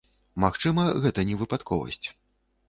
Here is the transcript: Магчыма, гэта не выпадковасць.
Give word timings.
Магчыма, 0.43 0.85
гэта 1.03 1.27
не 1.31 1.37
выпадковасць. 1.43 2.01